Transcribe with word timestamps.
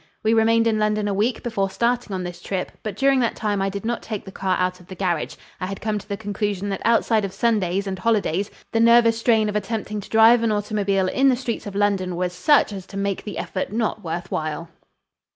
We 0.23 0.33
remained 0.33 0.65
in 0.65 0.79
London 0.79 1.07
a 1.07 1.13
week 1.13 1.43
before 1.43 1.69
starting 1.69 2.11
on 2.11 2.23
this 2.23 2.41
trip, 2.41 2.71
but 2.81 2.97
during 2.97 3.19
that 3.19 3.35
time 3.35 3.61
I 3.61 3.69
did 3.69 3.85
not 3.85 4.01
take 4.01 4.25
the 4.25 4.31
car 4.31 4.57
out 4.57 4.79
of 4.79 4.87
the 4.87 4.95
garage. 4.95 5.35
I 5.59 5.67
had 5.67 5.79
come 5.79 5.99
to 5.99 6.09
the 6.09 6.17
conclusion 6.17 6.69
that 6.69 6.81
outside 6.83 7.23
of 7.23 7.31
Sundays 7.33 7.85
and 7.85 7.99
holidays 7.99 8.49
the 8.71 8.79
nervous 8.79 9.19
strain 9.19 9.47
of 9.47 9.55
attempting 9.55 9.99
to 10.01 10.09
drive 10.09 10.41
an 10.41 10.51
automobile 10.51 11.07
in 11.07 11.29
the 11.29 11.37
streets 11.37 11.67
of 11.67 11.75
London 11.75 12.15
was 12.15 12.33
such 12.33 12.73
as 12.73 12.87
to 12.87 12.97
make 12.97 13.23
the 13.25 13.37
effort 13.37 13.71
not 13.71 14.03
worth 14.03 14.31
while. 14.31 14.69